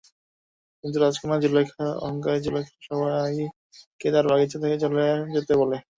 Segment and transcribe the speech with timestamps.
[0.83, 5.03] কিন্তু রাজকন্যা জুলেখা, অহংকারী জুলেখা সবাইকে তার বাগিচা থেকে চলে
[5.33, 5.77] যেতে বলে।